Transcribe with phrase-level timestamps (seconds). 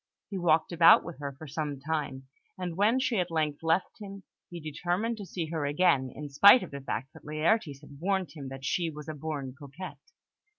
[0.31, 4.23] He walked about with her for some time; and when she at length left him,
[4.49, 8.31] he determined to see her again, in spite of the fact that Laertes had warned
[8.31, 10.01] him that she was a born coquette.